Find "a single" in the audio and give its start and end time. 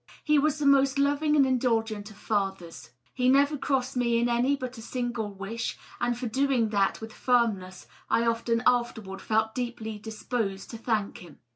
4.79-5.31